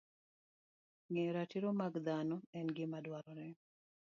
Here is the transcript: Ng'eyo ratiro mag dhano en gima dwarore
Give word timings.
Ng'eyo 1.09 1.31
ratiro 1.37 1.69
mag 1.81 1.93
dhano 2.05 2.37
en 2.57 2.67
gima 2.75 2.99
dwarore 3.05 3.47